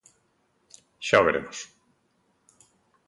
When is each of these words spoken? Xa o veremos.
Xa 1.07 1.17
o 1.21 1.25
veremos. 1.27 1.57